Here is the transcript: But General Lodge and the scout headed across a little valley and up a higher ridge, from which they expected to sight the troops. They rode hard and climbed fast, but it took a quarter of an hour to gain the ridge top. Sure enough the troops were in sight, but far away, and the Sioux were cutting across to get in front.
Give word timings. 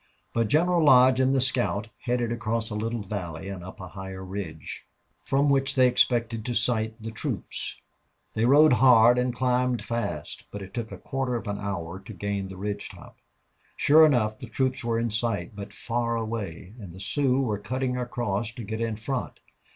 But 0.33 0.47
General 0.47 0.83
Lodge 0.83 1.19
and 1.19 1.31
the 1.31 1.39
scout 1.39 1.89
headed 2.05 2.31
across 2.31 2.71
a 2.71 2.75
little 2.75 3.03
valley 3.03 3.47
and 3.49 3.63
up 3.63 3.79
a 3.79 3.89
higher 3.89 4.25
ridge, 4.25 4.87
from 5.23 5.47
which 5.47 5.75
they 5.75 5.87
expected 5.87 6.43
to 6.43 6.55
sight 6.55 6.99
the 6.99 7.11
troops. 7.11 7.79
They 8.33 8.45
rode 8.45 8.73
hard 8.73 9.19
and 9.19 9.31
climbed 9.31 9.83
fast, 9.83 10.45
but 10.49 10.63
it 10.63 10.73
took 10.73 10.91
a 10.91 10.97
quarter 10.97 11.35
of 11.35 11.45
an 11.47 11.59
hour 11.59 11.99
to 11.99 12.13
gain 12.13 12.47
the 12.47 12.57
ridge 12.57 12.89
top. 12.89 13.17
Sure 13.77 14.03
enough 14.03 14.39
the 14.39 14.49
troops 14.49 14.83
were 14.83 14.97
in 14.97 15.11
sight, 15.11 15.55
but 15.55 15.71
far 15.71 16.15
away, 16.15 16.73
and 16.79 16.93
the 16.93 16.99
Sioux 16.99 17.39
were 17.39 17.59
cutting 17.59 17.95
across 17.95 18.51
to 18.53 18.63
get 18.63 18.81
in 18.81 18.95
front. 18.95 19.33